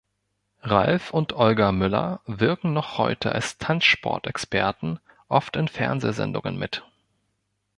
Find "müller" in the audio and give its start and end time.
1.71-2.21